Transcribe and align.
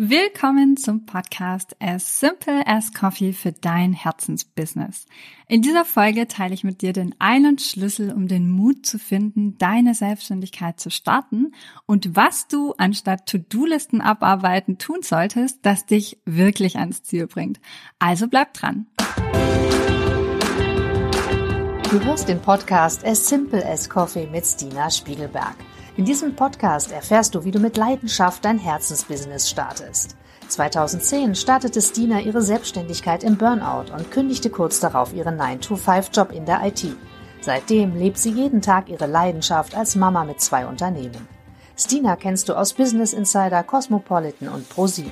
Willkommen 0.00 0.76
zum 0.76 1.06
Podcast 1.06 1.74
As 1.80 2.20
Simple 2.20 2.64
as 2.68 2.92
Coffee 2.94 3.32
für 3.32 3.50
dein 3.50 3.92
Herzensbusiness. 3.92 5.06
In 5.48 5.60
dieser 5.60 5.84
Folge 5.84 6.28
teile 6.28 6.54
ich 6.54 6.62
mit 6.62 6.82
dir 6.82 6.92
den 6.92 7.16
einen 7.18 7.58
Schlüssel, 7.58 8.12
um 8.12 8.28
den 8.28 8.48
Mut 8.48 8.86
zu 8.86 9.00
finden, 9.00 9.58
deine 9.58 9.96
Selbstständigkeit 9.96 10.78
zu 10.78 10.92
starten 10.92 11.52
und 11.84 12.14
was 12.14 12.46
du 12.46 12.74
anstatt 12.78 13.26
To-Do-Listen 13.26 14.00
abarbeiten 14.00 14.78
tun 14.78 15.02
solltest, 15.02 15.58
das 15.62 15.84
dich 15.84 16.20
wirklich 16.24 16.78
ans 16.78 17.02
Ziel 17.02 17.26
bringt. 17.26 17.58
Also 17.98 18.28
bleib 18.28 18.54
dran. 18.54 18.86
Du 21.90 22.00
hörst 22.04 22.28
den 22.28 22.40
Podcast 22.40 23.04
As 23.04 23.28
Simple 23.28 23.68
as 23.68 23.90
Coffee 23.90 24.28
mit 24.28 24.46
Stina 24.46 24.92
Spiegelberg. 24.92 25.56
In 25.98 26.04
diesem 26.04 26.36
Podcast 26.36 26.92
erfährst 26.92 27.34
du, 27.34 27.42
wie 27.42 27.50
du 27.50 27.58
mit 27.58 27.76
Leidenschaft 27.76 28.44
dein 28.44 28.60
Herzensbusiness 28.60 29.50
startest. 29.50 30.14
2010 30.46 31.34
startete 31.34 31.82
Stina 31.82 32.20
ihre 32.20 32.40
Selbstständigkeit 32.40 33.24
im 33.24 33.36
Burnout 33.36 33.92
und 33.92 34.12
kündigte 34.12 34.48
kurz 34.48 34.78
darauf 34.78 35.12
ihren 35.12 35.40
9-to-5-Job 35.40 36.30
in 36.30 36.46
der 36.46 36.64
IT. 36.64 36.86
Seitdem 37.40 37.96
lebt 37.96 38.16
sie 38.16 38.30
jeden 38.30 38.62
Tag 38.62 38.88
ihre 38.88 39.06
Leidenschaft 39.06 39.74
als 39.74 39.96
Mama 39.96 40.22
mit 40.22 40.40
zwei 40.40 40.68
Unternehmen. 40.68 41.26
Stina 41.76 42.14
kennst 42.14 42.48
du 42.48 42.54
aus 42.54 42.74
Business 42.74 43.12
Insider, 43.12 43.64
Cosmopolitan 43.64 44.50
und 44.50 44.72
Pro7. 44.72 45.10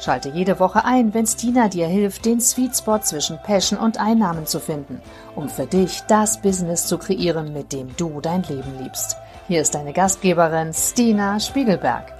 Schalte 0.00 0.30
jede 0.30 0.58
Woche 0.58 0.84
ein, 0.84 1.14
wenn 1.14 1.28
Stina 1.28 1.68
dir 1.68 1.86
hilft, 1.86 2.24
den 2.24 2.40
Sweet 2.40 2.76
Spot 2.76 2.98
zwischen 2.98 3.38
Passion 3.44 3.78
und 3.78 4.00
Einnahmen 4.00 4.46
zu 4.46 4.58
finden, 4.58 5.00
um 5.36 5.48
für 5.48 5.66
dich 5.66 6.00
das 6.08 6.42
Business 6.42 6.88
zu 6.88 6.98
kreieren, 6.98 7.52
mit 7.52 7.72
dem 7.72 7.94
du 7.96 8.20
dein 8.20 8.42
Leben 8.42 8.82
liebst. 8.82 9.16
Hier 9.48 9.60
ist 9.60 9.76
deine 9.76 9.92
Gastgeberin 9.92 10.72
Stina 10.72 11.38
Spiegelberg. 11.38 12.12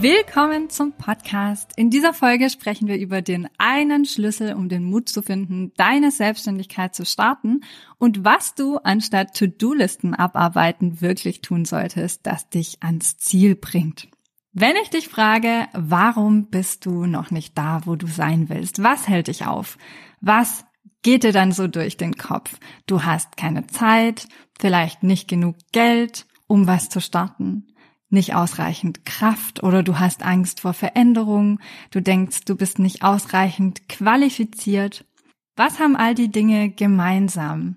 Willkommen 0.00 0.70
zum 0.70 0.92
Podcast. 0.92 1.72
In 1.74 1.90
dieser 1.90 2.14
Folge 2.14 2.48
sprechen 2.48 2.86
wir 2.86 2.96
über 2.96 3.22
den 3.22 3.48
einen 3.58 4.04
Schlüssel, 4.04 4.54
um 4.54 4.68
den 4.68 4.84
Mut 4.84 5.08
zu 5.08 5.20
finden, 5.20 5.72
deine 5.76 6.12
Selbstständigkeit 6.12 6.94
zu 6.94 7.04
starten 7.04 7.62
und 7.98 8.24
was 8.24 8.54
du 8.54 8.76
anstatt 8.76 9.36
To-Do-Listen 9.36 10.14
abarbeiten 10.14 11.00
wirklich 11.00 11.40
tun 11.40 11.64
solltest, 11.64 12.28
das 12.28 12.48
dich 12.50 12.80
ans 12.84 13.18
Ziel 13.18 13.56
bringt. 13.56 14.06
Wenn 14.52 14.76
ich 14.80 14.90
dich 14.90 15.08
frage, 15.08 15.66
warum 15.72 16.50
bist 16.50 16.86
du 16.86 17.04
noch 17.04 17.32
nicht 17.32 17.58
da, 17.58 17.80
wo 17.84 17.96
du 17.96 18.06
sein 18.06 18.48
willst? 18.48 18.80
Was 18.84 19.08
hält 19.08 19.26
dich 19.26 19.46
auf? 19.46 19.76
Was 20.20 20.64
geht 21.02 21.24
dir 21.24 21.32
dann 21.32 21.52
so 21.52 21.66
durch 21.66 21.96
den 21.96 22.16
Kopf. 22.16 22.58
Du 22.86 23.04
hast 23.04 23.36
keine 23.36 23.66
Zeit, 23.66 24.28
vielleicht 24.58 25.02
nicht 25.02 25.28
genug 25.28 25.56
Geld, 25.72 26.26
um 26.46 26.66
was 26.66 26.88
zu 26.88 27.00
starten, 27.00 27.66
nicht 28.08 28.34
ausreichend 28.34 29.04
Kraft 29.04 29.62
oder 29.62 29.82
du 29.82 29.98
hast 29.98 30.22
Angst 30.22 30.60
vor 30.60 30.74
Veränderung, 30.74 31.60
du 31.90 32.02
denkst, 32.02 32.44
du 32.44 32.56
bist 32.56 32.78
nicht 32.78 33.02
ausreichend 33.02 33.88
qualifiziert. 33.88 35.04
Was 35.56 35.78
haben 35.78 35.96
all 35.96 36.14
die 36.14 36.30
Dinge 36.30 36.70
gemeinsam? 36.70 37.76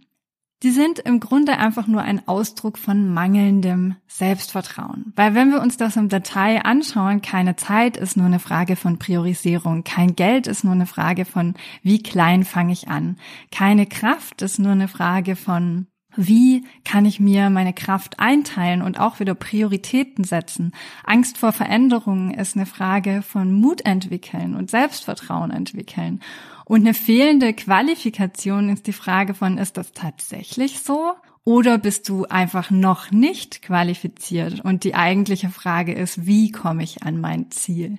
Die 0.63 0.71
sind 0.71 0.99
im 0.99 1.19
Grunde 1.19 1.57
einfach 1.57 1.87
nur 1.87 2.01
ein 2.01 2.25
Ausdruck 2.27 2.77
von 2.77 3.13
mangelndem 3.13 3.95
Selbstvertrauen. 4.07 5.11
Weil 5.15 5.35
wenn 5.35 5.51
wir 5.51 5.61
uns 5.61 5.75
das 5.75 5.97
im 5.97 6.07
Detail 6.07 6.61
anschauen, 6.63 7.21
keine 7.21 7.57
Zeit 7.57 7.97
ist 7.97 8.15
nur 8.15 8.25
eine 8.25 8.39
Frage 8.39 8.77
von 8.77 8.97
Priorisierung, 8.97 9.83
kein 9.83 10.15
Geld 10.15 10.47
ist 10.47 10.63
nur 10.63 10.73
eine 10.73 10.85
Frage 10.85 11.25
von, 11.25 11.55
wie 11.81 12.01
klein 12.01 12.45
fange 12.45 12.71
ich 12.71 12.87
an, 12.87 13.17
keine 13.51 13.85
Kraft 13.85 14.41
ist 14.41 14.57
nur 14.57 14.71
eine 14.71 14.87
Frage 14.87 15.35
von, 15.35 15.87
wie 16.15 16.65
kann 16.85 17.05
ich 17.05 17.19
mir 17.19 17.49
meine 17.49 17.73
Kraft 17.73 18.19
einteilen 18.19 18.81
und 18.81 18.99
auch 18.99 19.19
wieder 19.19 19.35
Prioritäten 19.35 20.23
setzen? 20.23 20.73
Angst 21.03 21.37
vor 21.37 21.51
Veränderungen 21.51 22.33
ist 22.33 22.55
eine 22.55 22.65
Frage 22.65 23.21
von 23.21 23.51
Mut 23.53 23.85
entwickeln 23.85 24.55
und 24.55 24.69
Selbstvertrauen 24.69 25.51
entwickeln. 25.51 26.21
Und 26.65 26.81
eine 26.81 26.93
fehlende 26.93 27.53
Qualifikation 27.53 28.69
ist 28.69 28.87
die 28.87 28.93
Frage 28.93 29.33
von, 29.33 29.57
ist 29.57 29.77
das 29.77 29.91
tatsächlich 29.91 30.79
so? 30.79 31.13
Oder 31.45 31.77
bist 31.77 32.07
du 32.07 32.25
einfach 32.25 32.71
noch 32.71 33.11
nicht 33.11 33.61
qualifiziert? 33.61 34.61
Und 34.61 34.85
die 34.85 34.95
eigentliche 34.95 35.49
Frage 35.49 35.93
ist, 35.93 36.25
wie 36.25 36.51
komme 36.51 36.83
ich 36.83 37.03
an 37.03 37.19
mein 37.19 37.51
Ziel? 37.51 37.97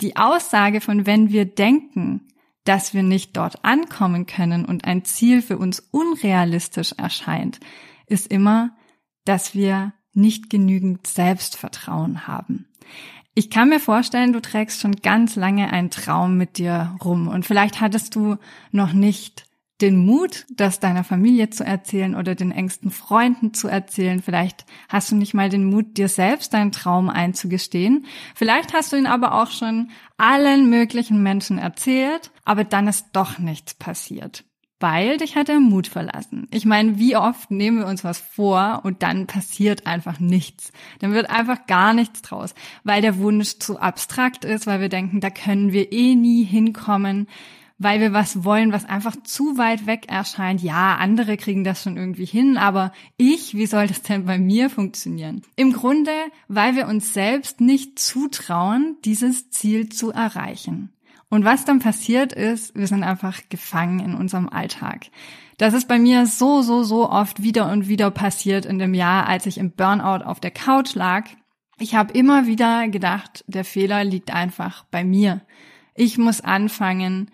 Die 0.00 0.16
Aussage 0.16 0.80
von, 0.80 1.06
wenn 1.06 1.30
wir 1.30 1.44
denken, 1.44 2.22
dass 2.64 2.94
wir 2.94 3.02
nicht 3.02 3.36
dort 3.36 3.64
ankommen 3.64 4.26
können 4.26 4.64
und 4.64 4.84
ein 4.84 5.04
Ziel 5.04 5.42
für 5.42 5.58
uns 5.58 5.80
unrealistisch 5.90 6.92
erscheint, 6.92 7.58
ist 8.06 8.26
immer, 8.26 8.70
dass 9.24 9.54
wir 9.54 9.92
nicht 10.12 10.50
genügend 10.50 11.06
Selbstvertrauen 11.06 12.26
haben. 12.26 12.66
Ich 13.34 13.48
kann 13.48 13.68
mir 13.68 13.80
vorstellen, 13.80 14.32
du 14.32 14.40
trägst 14.40 14.80
schon 14.80 14.96
ganz 14.96 15.36
lange 15.36 15.72
einen 15.72 15.90
Traum 15.90 16.36
mit 16.36 16.58
dir 16.58 16.96
rum 17.02 17.28
und 17.28 17.46
vielleicht 17.46 17.80
hattest 17.80 18.16
du 18.16 18.36
noch 18.72 18.92
nicht 18.92 19.44
den 19.80 19.96
Mut, 19.96 20.46
das 20.50 20.80
deiner 20.80 21.04
Familie 21.04 21.50
zu 21.50 21.64
erzählen 21.64 22.14
oder 22.14 22.34
den 22.34 22.52
engsten 22.52 22.90
Freunden 22.90 23.54
zu 23.54 23.68
erzählen. 23.68 24.22
Vielleicht 24.22 24.64
hast 24.88 25.10
du 25.10 25.16
nicht 25.16 25.34
mal 25.34 25.48
den 25.48 25.64
Mut, 25.64 25.96
dir 25.96 26.08
selbst 26.08 26.54
deinen 26.54 26.72
Traum 26.72 27.08
einzugestehen. 27.08 28.06
Vielleicht 28.34 28.72
hast 28.74 28.92
du 28.92 28.96
ihn 28.96 29.06
aber 29.06 29.40
auch 29.40 29.50
schon 29.50 29.90
allen 30.16 30.70
möglichen 30.70 31.22
Menschen 31.22 31.58
erzählt, 31.58 32.30
aber 32.44 32.64
dann 32.64 32.88
ist 32.88 33.06
doch 33.12 33.38
nichts 33.38 33.74
passiert 33.74 34.44
weil 34.80 35.18
dich 35.18 35.36
hat 35.36 35.48
der 35.48 35.60
Mut 35.60 35.86
verlassen. 35.86 36.48
Ich 36.50 36.64
meine, 36.64 36.98
wie 36.98 37.14
oft 37.14 37.50
nehmen 37.50 37.80
wir 37.80 37.86
uns 37.86 38.02
was 38.02 38.18
vor 38.18 38.80
und 38.82 39.02
dann 39.02 39.26
passiert 39.26 39.86
einfach 39.86 40.18
nichts. 40.18 40.72
Dann 41.00 41.12
wird 41.12 41.28
einfach 41.28 41.66
gar 41.66 41.92
nichts 41.92 42.22
draus, 42.22 42.54
weil 42.82 43.02
der 43.02 43.18
Wunsch 43.18 43.58
zu 43.58 43.78
abstrakt 43.78 44.46
ist, 44.46 44.66
weil 44.66 44.80
wir 44.80 44.88
denken, 44.88 45.20
da 45.20 45.28
können 45.28 45.72
wir 45.72 45.92
eh 45.92 46.14
nie 46.14 46.44
hinkommen, 46.44 47.28
weil 47.80 47.98
wir 47.98 48.12
was 48.12 48.44
wollen, 48.44 48.72
was 48.72 48.84
einfach 48.84 49.16
zu 49.24 49.56
weit 49.56 49.86
weg 49.86 50.04
erscheint. 50.08 50.62
Ja, 50.62 50.96
andere 50.96 51.38
kriegen 51.38 51.64
das 51.64 51.82
schon 51.82 51.96
irgendwie 51.96 52.26
hin, 52.26 52.58
aber 52.58 52.92
ich, 53.16 53.54
wie 53.54 53.64
soll 53.64 53.86
das 53.86 54.02
denn 54.02 54.26
bei 54.26 54.38
mir 54.38 54.68
funktionieren? 54.68 55.40
Im 55.56 55.72
Grunde, 55.72 56.12
weil 56.46 56.76
wir 56.76 56.86
uns 56.86 57.14
selbst 57.14 57.62
nicht 57.62 57.98
zutrauen, 57.98 58.96
dieses 59.06 59.48
Ziel 59.50 59.88
zu 59.88 60.10
erreichen. 60.10 60.92
Und 61.30 61.44
was 61.44 61.64
dann 61.64 61.78
passiert 61.78 62.34
ist, 62.34 62.76
wir 62.76 62.86
sind 62.86 63.02
einfach 63.02 63.40
gefangen 63.48 64.00
in 64.00 64.14
unserem 64.14 64.50
Alltag. 64.50 65.06
Das 65.56 65.72
ist 65.72 65.88
bei 65.88 65.98
mir 65.98 66.26
so, 66.26 66.60
so, 66.60 66.82
so 66.82 67.08
oft 67.08 67.42
wieder 67.42 67.72
und 67.72 67.88
wieder 67.88 68.10
passiert 68.10 68.66
in 68.66 68.78
dem 68.78 68.92
Jahr, 68.92 69.26
als 69.26 69.46
ich 69.46 69.56
im 69.56 69.70
Burnout 69.70 70.24
auf 70.24 70.38
der 70.38 70.50
Couch 70.50 70.94
lag. 70.94 71.30
Ich 71.78 71.94
habe 71.94 72.12
immer 72.12 72.46
wieder 72.46 72.88
gedacht, 72.88 73.42
der 73.46 73.64
Fehler 73.64 74.04
liegt 74.04 74.34
einfach 74.34 74.84
bei 74.90 75.02
mir. 75.02 75.40
Ich 75.94 76.18
muss 76.18 76.42
anfangen, 76.42 77.30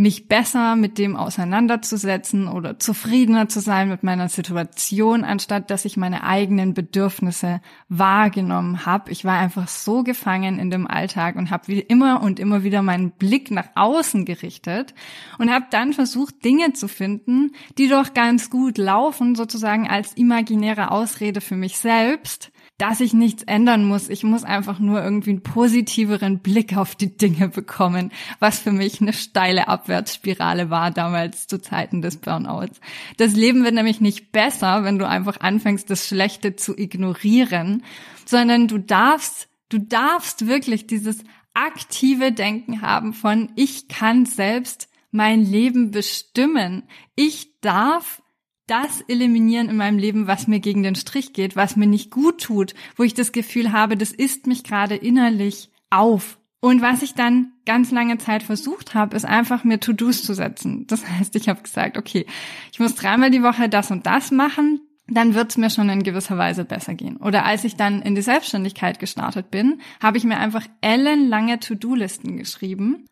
mich 0.00 0.28
besser 0.28 0.76
mit 0.76 0.96
dem 0.96 1.14
auseinanderzusetzen 1.14 2.48
oder 2.48 2.78
zufriedener 2.78 3.50
zu 3.50 3.60
sein 3.60 3.90
mit 3.90 4.02
meiner 4.02 4.30
Situation, 4.30 5.24
anstatt 5.24 5.68
dass 5.70 5.84
ich 5.84 5.98
meine 5.98 6.24
eigenen 6.24 6.72
Bedürfnisse 6.72 7.60
wahrgenommen 7.90 8.86
habe. 8.86 9.10
Ich 9.10 9.26
war 9.26 9.38
einfach 9.38 9.68
so 9.68 10.02
gefangen 10.02 10.58
in 10.58 10.70
dem 10.70 10.86
Alltag 10.86 11.36
und 11.36 11.50
habe 11.50 11.70
immer 11.74 12.22
und 12.22 12.40
immer 12.40 12.64
wieder 12.64 12.80
meinen 12.80 13.10
Blick 13.10 13.50
nach 13.50 13.68
außen 13.74 14.24
gerichtet 14.24 14.94
und 15.38 15.52
habe 15.52 15.66
dann 15.70 15.92
versucht, 15.92 16.46
Dinge 16.46 16.72
zu 16.72 16.88
finden, 16.88 17.52
die 17.76 17.88
doch 17.88 18.14
ganz 18.14 18.48
gut 18.48 18.78
laufen, 18.78 19.34
sozusagen 19.34 19.86
als 19.86 20.14
imaginäre 20.14 20.92
Ausrede 20.92 21.42
für 21.42 21.56
mich 21.56 21.76
selbst, 21.76 22.49
dass 22.80 23.00
ich 23.00 23.12
nichts 23.12 23.42
ändern 23.42 23.84
muss. 23.84 24.08
Ich 24.08 24.24
muss 24.24 24.42
einfach 24.42 24.78
nur 24.78 25.02
irgendwie 25.02 25.30
einen 25.30 25.42
positiveren 25.42 26.38
Blick 26.38 26.78
auf 26.78 26.94
die 26.94 27.14
Dinge 27.14 27.48
bekommen, 27.48 28.10
was 28.38 28.60
für 28.60 28.72
mich 28.72 29.02
eine 29.02 29.12
steile 29.12 29.68
Abwärtsspirale 29.68 30.70
war 30.70 30.90
damals 30.90 31.46
zu 31.46 31.60
Zeiten 31.60 32.00
des 32.00 32.16
Burnouts. 32.16 32.80
Das 33.18 33.34
Leben 33.34 33.64
wird 33.64 33.74
nämlich 33.74 34.00
nicht 34.00 34.32
besser, 34.32 34.82
wenn 34.82 34.98
du 34.98 35.06
einfach 35.06 35.40
anfängst, 35.40 35.90
das 35.90 36.06
Schlechte 36.06 36.56
zu 36.56 36.74
ignorieren, 36.74 37.84
sondern 38.24 38.66
du 38.66 38.78
darfst, 38.78 39.48
du 39.68 39.78
darfst 39.78 40.46
wirklich 40.46 40.86
dieses 40.86 41.22
aktive 41.52 42.32
Denken 42.32 42.80
haben 42.80 43.12
von 43.12 43.50
ich 43.56 43.88
kann 43.88 44.24
selbst 44.24 44.88
mein 45.10 45.44
Leben 45.44 45.90
bestimmen. 45.90 46.84
Ich 47.14 47.60
darf 47.60 48.22
das 48.70 49.00
eliminieren 49.08 49.68
in 49.68 49.76
meinem 49.76 49.98
Leben, 49.98 50.26
was 50.26 50.46
mir 50.46 50.60
gegen 50.60 50.82
den 50.82 50.94
Strich 50.94 51.32
geht, 51.32 51.56
was 51.56 51.76
mir 51.76 51.86
nicht 51.86 52.10
gut 52.10 52.40
tut, 52.40 52.74
wo 52.96 53.02
ich 53.02 53.14
das 53.14 53.32
Gefühl 53.32 53.72
habe, 53.72 53.96
das 53.96 54.12
isst 54.12 54.46
mich 54.46 54.62
gerade 54.62 54.94
innerlich 54.94 55.70
auf. 55.90 56.38
Und 56.60 56.82
was 56.82 57.02
ich 57.02 57.14
dann 57.14 57.52
ganz 57.64 57.90
lange 57.90 58.18
Zeit 58.18 58.42
versucht 58.42 58.94
habe, 58.94 59.16
ist 59.16 59.24
einfach 59.24 59.64
mir 59.64 59.80
To-Dos 59.80 60.22
zu 60.22 60.34
setzen. 60.34 60.86
Das 60.86 61.08
heißt, 61.08 61.34
ich 61.34 61.48
habe 61.48 61.62
gesagt, 61.62 61.96
okay, 61.96 62.26
ich 62.70 62.78
muss 62.78 62.94
dreimal 62.94 63.30
die 63.30 63.42
Woche 63.42 63.68
das 63.68 63.90
und 63.90 64.06
das 64.06 64.30
machen, 64.30 64.80
dann 65.08 65.34
wird 65.34 65.50
es 65.50 65.56
mir 65.56 65.70
schon 65.70 65.88
in 65.88 66.02
gewisser 66.02 66.38
Weise 66.38 66.64
besser 66.64 66.94
gehen. 66.94 67.16
Oder 67.16 67.44
als 67.44 67.64
ich 67.64 67.76
dann 67.76 68.02
in 68.02 68.14
die 68.14 68.22
Selbstständigkeit 68.22 69.00
gestartet 69.00 69.50
bin, 69.50 69.80
habe 70.00 70.18
ich 70.18 70.24
mir 70.24 70.38
einfach 70.38 70.66
ellenlange 70.80 71.58
To-Do-Listen 71.58 72.36
geschrieben 72.36 73.06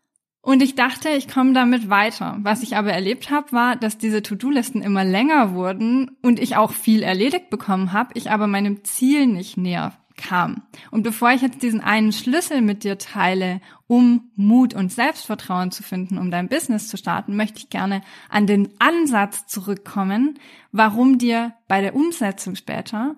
und 0.49 0.63
ich 0.63 0.77
dachte, 0.77 1.11
ich 1.11 1.29
komme 1.29 1.53
damit 1.53 1.91
weiter. 1.91 2.39
Was 2.41 2.63
ich 2.63 2.75
aber 2.75 2.91
erlebt 2.91 3.31
habe, 3.31 3.53
war, 3.53 3.77
dass 3.77 3.99
diese 3.99 4.23
To-Do-Listen 4.23 4.81
immer 4.81 5.05
länger 5.05 5.53
wurden 5.53 6.13
und 6.23 6.41
ich 6.41 6.57
auch 6.57 6.73
viel 6.73 7.03
erledigt 7.03 7.51
bekommen 7.51 7.93
habe, 7.93 8.13
ich 8.15 8.31
aber 8.31 8.47
meinem 8.47 8.83
Ziel 8.83 9.27
nicht 9.27 9.59
näher 9.59 9.93
kam. 10.17 10.63
Und 10.91 11.03
bevor 11.03 11.33
ich 11.33 11.43
jetzt 11.43 11.63
diesen 11.63 11.83
einen 11.83 12.13
Schlüssel 12.13 12.63
mit 12.63 12.83
dir 12.83 12.97
teile, 12.97 13.61
um 13.89 14.31
Mut 14.37 14.73
und 14.73 14.91
Selbstvertrauen 14.91 15.71
zu 15.71 15.83
finden, 15.83 16.17
um 16.17 16.31
dein 16.31 16.49
Business 16.49 16.89
zu 16.89 16.97
starten, 16.97 17.37
möchte 17.37 17.59
ich 17.59 17.69
gerne 17.69 18.01
an 18.31 18.47
den 18.47 18.71
Ansatz 18.79 19.47
zurückkommen, 19.49 20.39
warum 20.73 21.19
dir 21.19 21.53
bei 21.69 21.83
der 21.83 21.95
Umsetzung 21.95 22.55
später 22.55 23.17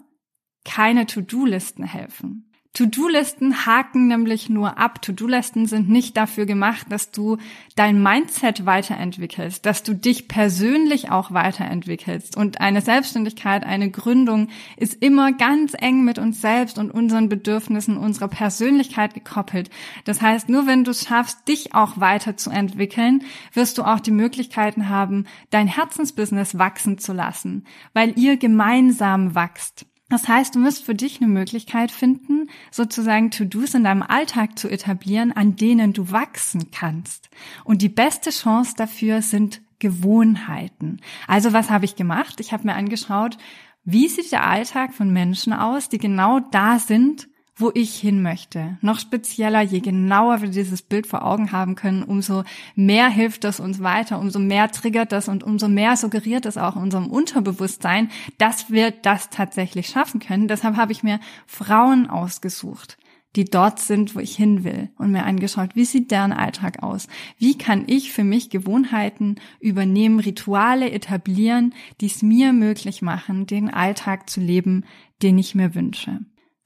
keine 0.64 1.06
To-Do-Listen 1.06 1.84
helfen. 1.84 2.50
To-Do-Listen 2.72 3.67
haken 3.67 4.06
nämlich 4.06 4.49
nur 4.49 4.78
ab. 4.78 5.02
To-Do-Listen 5.02 5.67
sind 5.67 5.88
nicht 5.88 6.17
dafür 6.17 6.46
gemacht, 6.46 6.87
dass 6.88 7.11
du 7.11 7.37
dein 7.75 8.00
Mindset 8.00 8.64
weiterentwickelst, 8.64 9.67
dass 9.67 9.82
du 9.82 9.93
dich 9.93 10.28
persönlich 10.28 11.11
auch 11.11 11.32
weiterentwickelst. 11.32 12.37
Und 12.37 12.61
eine 12.61 12.81
Selbstständigkeit, 12.81 13.64
eine 13.64 13.90
Gründung 13.90 14.49
ist 14.76 14.94
immer 15.02 15.32
ganz 15.32 15.72
eng 15.76 16.05
mit 16.05 16.20
uns 16.20 16.40
selbst 16.40 16.78
und 16.78 16.93
unseren 16.93 17.28
Bedürfnissen, 17.28 17.96
unserer 17.96 18.28
Persönlichkeit 18.28 19.14
gekoppelt. 19.14 19.69
Das 20.05 20.23
heißt, 20.23 20.49
nur 20.49 20.69
wenn 20.69 20.84
du 20.84 20.93
es 20.93 21.08
schaffst, 21.08 21.49
dich 21.49 21.75
auch 21.75 21.99
weiterzuentwickeln, 21.99 23.25
wirst 23.52 23.78
du 23.78 23.82
auch 23.82 23.99
die 23.99 24.12
Möglichkeiten 24.12 24.88
haben, 24.88 25.26
dein 25.50 25.66
Herzensbusiness 25.66 26.56
wachsen 26.56 26.99
zu 26.99 27.12
lassen, 27.12 27.64
weil 27.94 28.16
ihr 28.16 28.37
gemeinsam 28.37 29.34
wächst. 29.34 29.89
Das 30.10 30.26
heißt, 30.26 30.56
du 30.56 30.58
musst 30.58 30.84
für 30.84 30.94
dich 30.94 31.22
eine 31.22 31.30
Möglichkeit 31.30 31.92
finden, 31.92 32.50
sozusagen 32.70 33.30
To-Dos 33.30 33.74
in 33.74 33.84
deinem 33.84 34.02
Alltag 34.02 34.58
zu 34.58 34.68
etablieren, 34.68 35.32
an 35.32 35.54
denen 35.56 35.92
du 35.92 36.10
wachsen 36.10 36.70
kannst. 36.72 37.30
Und 37.64 37.80
die 37.80 37.88
beste 37.88 38.30
Chance 38.30 38.74
dafür 38.76 39.22
sind 39.22 39.62
Gewohnheiten. 39.78 41.00
Also 41.26 41.52
was 41.52 41.70
habe 41.70 41.84
ich 41.84 41.94
gemacht? 41.94 42.40
Ich 42.40 42.52
habe 42.52 42.66
mir 42.66 42.74
angeschaut, 42.74 43.38
wie 43.84 44.08
sieht 44.08 44.32
der 44.32 44.46
Alltag 44.46 44.92
von 44.92 45.10
Menschen 45.10 45.52
aus, 45.52 45.88
die 45.88 45.98
genau 45.98 46.40
da 46.40 46.78
sind, 46.78 47.29
wo 47.60 47.70
ich 47.74 47.96
hin 47.96 48.22
möchte. 48.22 48.78
Noch 48.80 48.98
spezieller, 48.98 49.60
je 49.60 49.80
genauer 49.80 50.42
wir 50.42 50.48
dieses 50.48 50.82
Bild 50.82 51.06
vor 51.06 51.24
Augen 51.24 51.52
haben 51.52 51.74
können, 51.74 52.02
umso 52.02 52.44
mehr 52.74 53.08
hilft 53.08 53.44
das 53.44 53.60
uns 53.60 53.82
weiter, 53.82 54.18
umso 54.18 54.38
mehr 54.38 54.70
triggert 54.70 55.12
das 55.12 55.28
und 55.28 55.42
umso 55.42 55.68
mehr 55.68 55.96
suggeriert 55.96 56.46
es 56.46 56.56
auch 56.56 56.76
unserem 56.76 57.06
Unterbewusstsein, 57.06 58.10
dass 58.38 58.70
wir 58.70 58.90
das 58.90 59.30
tatsächlich 59.30 59.88
schaffen 59.88 60.20
können. 60.20 60.48
Deshalb 60.48 60.76
habe 60.76 60.92
ich 60.92 61.02
mir 61.02 61.20
Frauen 61.46 62.08
ausgesucht 62.08 62.98
die 63.36 63.44
dort 63.44 63.78
sind, 63.78 64.16
wo 64.16 64.20
ich 64.20 64.34
hin 64.34 64.64
will 64.64 64.90
und 64.98 65.12
mir 65.12 65.24
angeschaut, 65.24 65.76
wie 65.76 65.84
sieht 65.84 66.10
deren 66.10 66.32
Alltag 66.32 66.82
aus? 66.82 67.06
Wie 67.38 67.56
kann 67.56 67.84
ich 67.86 68.12
für 68.12 68.24
mich 68.24 68.50
Gewohnheiten 68.50 69.36
übernehmen, 69.60 70.18
Rituale 70.18 70.90
etablieren, 70.90 71.74
die 72.00 72.06
es 72.06 72.22
mir 72.22 72.52
möglich 72.52 73.02
machen, 73.02 73.46
den 73.46 73.70
Alltag 73.70 74.28
zu 74.28 74.40
leben, 74.40 74.84
den 75.22 75.38
ich 75.38 75.54
mir 75.54 75.74
wünsche? 75.74 76.20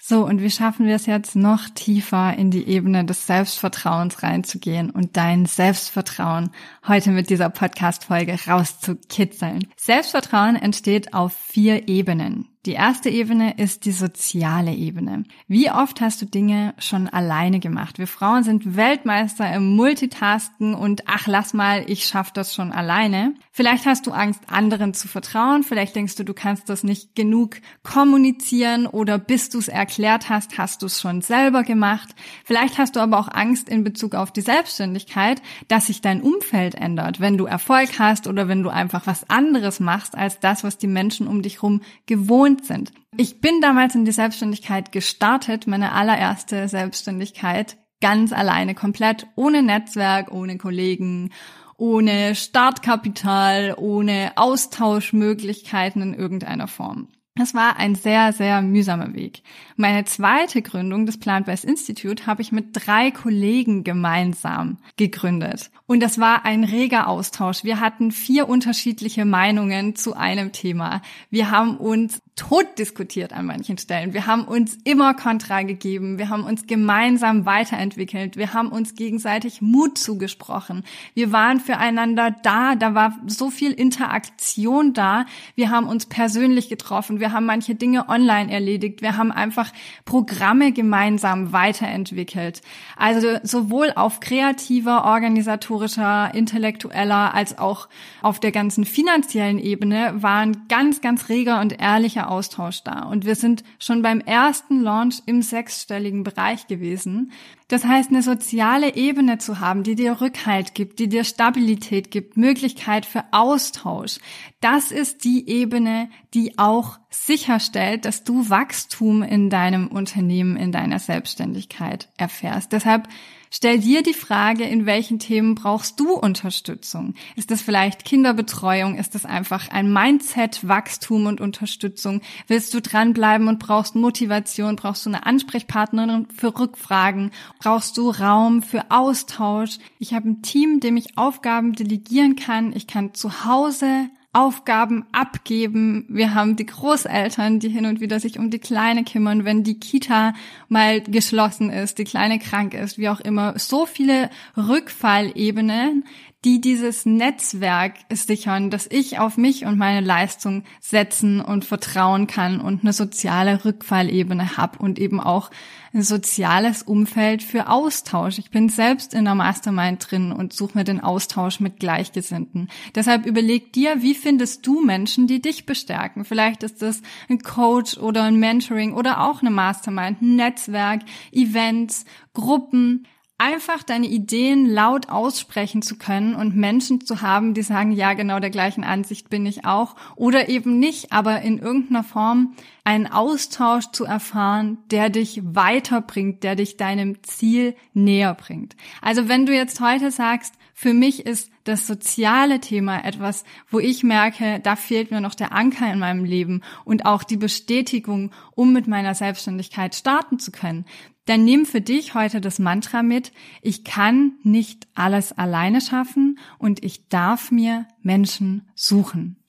So, 0.06 0.26
und 0.26 0.42
wie 0.42 0.50
schaffen 0.50 0.86
wir 0.86 0.96
es 0.96 1.06
jetzt 1.06 1.34
noch 1.34 1.66
tiefer 1.70 2.36
in 2.36 2.50
die 2.50 2.68
Ebene 2.68 3.06
des 3.06 3.26
Selbstvertrauens 3.26 4.22
reinzugehen 4.22 4.90
und 4.90 5.16
dein 5.16 5.46
Selbstvertrauen 5.46 6.50
heute 6.86 7.08
mit 7.08 7.30
dieser 7.30 7.48
Podcast-Folge 7.48 8.38
rauszukitzeln? 8.46 9.66
Selbstvertrauen 9.78 10.56
entsteht 10.56 11.14
auf 11.14 11.32
vier 11.32 11.88
Ebenen. 11.88 12.53
Die 12.66 12.72
erste 12.72 13.10
Ebene 13.10 13.58
ist 13.58 13.84
die 13.84 13.92
soziale 13.92 14.72
Ebene. 14.72 15.24
Wie 15.48 15.70
oft 15.70 16.00
hast 16.00 16.22
du 16.22 16.26
Dinge 16.26 16.72
schon 16.78 17.10
alleine 17.10 17.60
gemacht? 17.60 17.98
Wir 17.98 18.06
Frauen 18.06 18.42
sind 18.42 18.74
Weltmeister 18.74 19.52
im 19.54 19.76
Multitasken 19.76 20.74
und 20.74 21.02
ach, 21.06 21.26
lass 21.26 21.52
mal, 21.52 21.84
ich 21.86 22.06
schaff 22.06 22.32
das 22.32 22.54
schon 22.54 22.72
alleine. 22.72 23.34
Vielleicht 23.52 23.84
hast 23.84 24.06
du 24.06 24.12
Angst, 24.12 24.40
anderen 24.46 24.94
zu 24.94 25.08
vertrauen. 25.08 25.62
Vielleicht 25.62 25.94
denkst 25.94 26.16
du, 26.16 26.24
du 26.24 26.32
kannst 26.32 26.70
das 26.70 26.84
nicht 26.84 27.14
genug 27.14 27.56
kommunizieren 27.82 28.86
oder 28.86 29.18
bis 29.18 29.50
du 29.50 29.58
es 29.58 29.68
erklärt 29.68 30.30
hast, 30.30 30.56
hast 30.56 30.80
du 30.80 30.86
es 30.86 30.98
schon 30.98 31.20
selber 31.20 31.64
gemacht. 31.64 32.14
Vielleicht 32.46 32.78
hast 32.78 32.96
du 32.96 33.00
aber 33.00 33.18
auch 33.18 33.28
Angst 33.28 33.68
in 33.68 33.84
Bezug 33.84 34.14
auf 34.14 34.32
die 34.32 34.40
Selbstständigkeit, 34.40 35.42
dass 35.68 35.88
sich 35.88 36.00
dein 36.00 36.22
Umfeld 36.22 36.76
ändert, 36.76 37.20
wenn 37.20 37.36
du 37.36 37.44
Erfolg 37.44 37.98
hast 37.98 38.26
oder 38.26 38.48
wenn 38.48 38.62
du 38.62 38.70
einfach 38.70 39.06
was 39.06 39.28
anderes 39.28 39.80
machst 39.80 40.16
als 40.16 40.40
das, 40.40 40.64
was 40.64 40.78
die 40.78 40.86
Menschen 40.86 41.28
um 41.28 41.42
dich 41.42 41.56
herum 41.56 41.82
gewohnt 42.06 42.53
gewohnt 42.54 42.66
sind. 42.66 42.92
Ich 43.16 43.40
bin 43.40 43.60
damals 43.60 43.94
in 43.94 44.04
die 44.04 44.12
Selbstständigkeit 44.12 44.92
gestartet, 44.92 45.66
meine 45.66 45.92
allererste 45.92 46.68
Selbstständigkeit, 46.68 47.76
ganz 48.00 48.32
alleine, 48.32 48.74
komplett 48.74 49.26
ohne 49.36 49.62
Netzwerk, 49.62 50.32
ohne 50.32 50.58
Kollegen, 50.58 51.30
ohne 51.76 52.34
Startkapital, 52.34 53.74
ohne 53.76 54.32
Austauschmöglichkeiten 54.36 56.02
in 56.02 56.14
irgendeiner 56.14 56.68
Form. 56.68 57.08
Das 57.36 57.52
war 57.52 57.78
ein 57.78 57.96
sehr, 57.96 58.32
sehr 58.32 58.62
mühsamer 58.62 59.12
Weg. 59.12 59.42
Meine 59.74 60.04
zweite 60.04 60.62
Gründung 60.62 61.04
des 61.04 61.18
Plant-Based 61.18 61.64
Institute 61.64 62.26
habe 62.26 62.42
ich 62.42 62.52
mit 62.52 62.68
drei 62.72 63.10
Kollegen 63.10 63.82
gemeinsam 63.82 64.78
gegründet. 64.96 65.72
Und 65.86 65.98
das 66.00 66.20
war 66.20 66.44
ein 66.44 66.62
reger 66.62 67.08
Austausch. 67.08 67.64
Wir 67.64 67.80
hatten 67.80 68.12
vier 68.12 68.48
unterschiedliche 68.48 69.24
Meinungen 69.24 69.96
zu 69.96 70.14
einem 70.14 70.52
Thema. 70.52 71.02
Wir 71.28 71.50
haben 71.50 71.76
uns 71.76 72.22
tot 72.36 72.78
diskutiert 72.78 73.32
an 73.32 73.46
manchen 73.46 73.78
Stellen. 73.78 74.12
Wir 74.12 74.26
haben 74.26 74.44
uns 74.44 74.76
immer 74.82 75.14
Kontra 75.14 75.62
gegeben. 75.62 76.18
Wir 76.18 76.30
haben 76.30 76.42
uns 76.42 76.66
gemeinsam 76.66 77.46
weiterentwickelt. 77.46 78.36
Wir 78.36 78.52
haben 78.52 78.70
uns 78.70 78.96
gegenseitig 78.96 79.62
Mut 79.62 79.98
zugesprochen. 79.98 80.82
Wir 81.14 81.30
waren 81.30 81.60
füreinander 81.60 82.34
da. 82.42 82.74
Da 82.74 82.94
war 82.94 83.16
so 83.28 83.50
viel 83.50 83.70
Interaktion 83.70 84.94
da. 84.94 85.26
Wir 85.54 85.70
haben 85.70 85.86
uns 85.86 86.06
persönlich 86.06 86.68
getroffen. 86.68 87.20
Wir 87.20 87.30
haben 87.30 87.46
manche 87.46 87.76
Dinge 87.76 88.08
online 88.08 88.50
erledigt. 88.50 89.00
Wir 89.00 89.16
haben 89.16 89.30
einfach 89.30 89.70
Programme 90.04 90.72
gemeinsam 90.72 91.52
weiterentwickelt. 91.52 92.62
Also 92.96 93.38
sowohl 93.44 93.92
auf 93.94 94.18
kreativer, 94.18 95.04
organisatorischer, 95.04 96.34
intellektueller 96.34 97.32
als 97.32 97.58
auch 97.58 97.88
auf 98.22 98.40
der 98.40 98.50
ganzen 98.50 98.84
finanziellen 98.84 99.60
Ebene 99.60 100.14
waren 100.20 100.66
ganz, 100.68 101.00
ganz 101.00 101.28
reger 101.28 101.60
und 101.60 101.80
ehrlicher 101.80 102.23
Austausch 102.30 102.82
da. 102.82 103.04
Und 103.04 103.24
wir 103.24 103.34
sind 103.34 103.64
schon 103.78 104.02
beim 104.02 104.20
ersten 104.20 104.80
Launch 104.80 105.22
im 105.26 105.42
sechsstelligen 105.42 106.24
Bereich 106.24 106.66
gewesen. 106.66 107.32
Das 107.68 107.84
heißt, 107.84 108.10
eine 108.10 108.22
soziale 108.22 108.94
Ebene 108.94 109.38
zu 109.38 109.60
haben, 109.60 109.82
die 109.82 109.94
dir 109.94 110.20
Rückhalt 110.20 110.74
gibt, 110.74 110.98
die 110.98 111.08
dir 111.08 111.24
Stabilität 111.24 112.10
gibt, 112.10 112.36
Möglichkeit 112.36 113.06
für 113.06 113.24
Austausch. 113.30 114.18
Das 114.60 114.90
ist 114.92 115.24
die 115.24 115.48
Ebene, 115.48 116.10
die 116.34 116.58
auch 116.58 116.98
sicherstellt, 117.10 118.04
dass 118.04 118.24
du 118.24 118.50
Wachstum 118.50 119.22
in 119.22 119.50
deinem 119.50 119.88
Unternehmen, 119.88 120.56
in 120.56 120.72
deiner 120.72 120.98
Selbstständigkeit 120.98 122.08
erfährst. 122.16 122.72
Deshalb 122.72 123.08
Stell 123.56 123.78
dir 123.78 124.02
die 124.02 124.14
Frage, 124.14 124.64
in 124.64 124.84
welchen 124.84 125.20
Themen 125.20 125.54
brauchst 125.54 126.00
du 126.00 126.12
Unterstützung? 126.12 127.14
Ist 127.36 127.52
das 127.52 127.62
vielleicht 127.62 128.04
Kinderbetreuung? 128.04 128.98
Ist 128.98 129.14
das 129.14 129.24
einfach 129.24 129.68
ein 129.70 129.92
Mindset, 129.92 130.66
Wachstum 130.66 131.26
und 131.26 131.40
Unterstützung? 131.40 132.20
Willst 132.48 132.74
du 132.74 132.80
dranbleiben 132.80 133.46
und 133.46 133.60
brauchst 133.60 133.94
Motivation? 133.94 134.74
Brauchst 134.74 135.06
du 135.06 135.10
eine 135.10 135.24
Ansprechpartnerin 135.24 136.26
für 136.36 136.58
Rückfragen? 136.58 137.30
Brauchst 137.60 137.96
du 137.96 138.10
Raum 138.10 138.60
für 138.60 138.90
Austausch? 138.90 139.78
Ich 140.00 140.14
habe 140.14 140.30
ein 140.30 140.42
Team, 140.42 140.80
dem 140.80 140.96
ich 140.96 141.16
Aufgaben 141.16 141.74
delegieren 141.74 142.34
kann. 142.34 142.72
Ich 142.74 142.88
kann 142.88 143.14
zu 143.14 143.44
Hause 143.44 144.08
Aufgaben 144.34 145.06
abgeben. 145.12 146.04
Wir 146.08 146.34
haben 146.34 146.56
die 146.56 146.66
Großeltern, 146.66 147.60
die 147.60 147.68
hin 147.68 147.86
und 147.86 148.00
wieder 148.00 148.20
sich 148.20 148.38
um 148.38 148.50
die 148.50 148.58
Kleine 148.58 149.04
kümmern, 149.04 149.44
wenn 149.44 149.62
die 149.62 149.78
Kita 149.78 150.34
mal 150.68 151.00
geschlossen 151.00 151.70
ist, 151.70 151.98
die 151.98 152.04
Kleine 152.04 152.38
krank 152.38 152.74
ist, 152.74 152.98
wie 152.98 153.08
auch 153.08 153.20
immer. 153.20 153.58
So 153.58 153.86
viele 153.86 154.28
Rückfallebenen, 154.56 156.04
die 156.44 156.60
dieses 156.60 157.06
Netzwerk 157.06 157.94
sichern, 158.12 158.70
dass 158.70 158.86
ich 158.90 159.18
auf 159.18 159.38
mich 159.38 159.64
und 159.64 159.78
meine 159.78 160.04
Leistung 160.04 160.64
setzen 160.80 161.40
und 161.40 161.64
vertrauen 161.64 162.26
kann 162.26 162.60
und 162.60 162.82
eine 162.82 162.92
soziale 162.92 163.64
Rückfallebene 163.64 164.58
habe 164.58 164.78
und 164.78 164.98
eben 164.98 165.20
auch 165.20 165.50
ein 165.94 166.02
soziales 166.02 166.82
Umfeld 166.82 167.42
für 167.42 167.68
Austausch. 167.68 168.38
Ich 168.38 168.50
bin 168.50 168.68
selbst 168.68 169.14
in 169.14 169.24
der 169.24 169.36
Mastermind 169.36 170.10
drin 170.10 170.32
und 170.32 170.52
suche 170.52 170.76
mir 170.76 170.84
den 170.84 171.00
Austausch 171.00 171.60
mit 171.60 171.78
Gleichgesinnten. 171.78 172.68
Deshalb 172.94 173.26
überleg 173.26 173.72
dir, 173.72 174.02
wie 174.02 174.14
findest 174.14 174.66
du 174.66 174.84
Menschen, 174.84 175.26
die 175.26 175.40
dich 175.40 175.66
bestärken? 175.66 176.24
Vielleicht 176.24 176.62
ist 176.62 176.82
das 176.82 177.00
ein 177.30 177.38
Coach 177.38 177.96
oder 177.96 178.24
ein 178.24 178.36
Mentoring 178.36 178.92
oder 178.92 179.20
auch 179.22 179.40
eine 179.40 179.50
Mastermind, 179.50 180.20
ein 180.20 180.36
Netzwerk, 180.36 181.02
Events, 181.32 182.04
Gruppen 182.34 183.06
einfach 183.36 183.82
deine 183.82 184.06
Ideen 184.06 184.66
laut 184.66 185.08
aussprechen 185.08 185.82
zu 185.82 185.96
können 185.96 186.34
und 186.36 186.54
Menschen 186.54 187.00
zu 187.04 187.20
haben, 187.20 187.52
die 187.52 187.62
sagen, 187.62 187.90
ja, 187.90 188.14
genau 188.14 188.38
der 188.38 188.50
gleichen 188.50 188.84
Ansicht 188.84 189.28
bin 189.28 189.44
ich 189.44 189.64
auch 189.64 189.96
oder 190.14 190.48
eben 190.48 190.78
nicht, 190.78 191.12
aber 191.12 191.42
in 191.42 191.58
irgendeiner 191.58 192.04
Form 192.04 192.54
einen 192.84 193.06
Austausch 193.06 193.90
zu 193.90 194.04
erfahren, 194.04 194.78
der 194.90 195.10
dich 195.10 195.40
weiterbringt, 195.42 196.44
der 196.44 196.54
dich 196.54 196.76
deinem 196.76 197.22
Ziel 197.24 197.74
näher 197.92 198.34
bringt. 198.34 198.76
Also 199.02 199.28
wenn 199.28 199.46
du 199.46 199.54
jetzt 199.54 199.80
heute 199.80 200.10
sagst, 200.12 200.54
für 200.72 200.92
mich 200.92 201.24
ist 201.24 201.50
das 201.64 201.86
soziale 201.86 202.60
Thema 202.60 203.04
etwas, 203.04 203.44
wo 203.70 203.78
ich 203.78 204.02
merke, 204.02 204.60
da 204.60 204.76
fehlt 204.76 205.10
mir 205.10 205.20
noch 205.20 205.34
der 205.34 205.52
Anker 205.52 205.90
in 205.90 205.98
meinem 205.98 206.24
Leben 206.24 206.62
und 206.84 207.06
auch 207.06 207.24
die 207.24 207.36
Bestätigung, 207.36 208.32
um 208.54 208.72
mit 208.72 208.86
meiner 208.86 209.14
Selbstständigkeit 209.14 209.94
starten 209.94 210.38
zu 210.38 210.50
können. 210.50 210.84
Dann 211.26 211.44
nimm 211.44 211.64
für 211.64 211.80
dich 211.80 212.14
heute 212.14 212.40
das 212.40 212.58
Mantra 212.58 213.02
mit, 213.02 213.32
ich 213.62 213.84
kann 213.84 214.32
nicht 214.42 214.86
alles 214.94 215.32
alleine 215.32 215.80
schaffen 215.80 216.38
und 216.58 216.84
ich 216.84 217.08
darf 217.08 217.50
mir 217.50 217.86
Menschen 218.02 218.68
suchen. 218.74 219.43